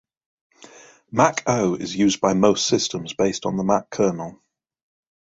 Mach-O 1.11 1.75
is 1.75 1.95
used 1.95 2.21
by 2.21 2.33
most 2.33 2.65
systems 2.65 3.13
based 3.13 3.45
on 3.45 3.55
the 3.55 3.63
Mach 3.63 3.87
kernel. 3.91 4.41